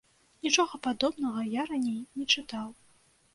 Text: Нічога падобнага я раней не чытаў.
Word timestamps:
Нічога 0.45 0.79
падобнага 0.87 1.43
я 1.59 1.67
раней 1.73 1.99
не 2.21 2.25
чытаў. 2.37 2.67